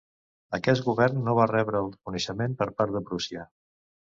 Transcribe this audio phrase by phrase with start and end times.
[0.57, 3.45] Aquest govern no va rebre el reconeixement per part de Prússia.